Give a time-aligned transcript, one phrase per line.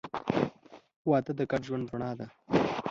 [1.09, 2.27] •واده د ګډ ژوند رڼا ده.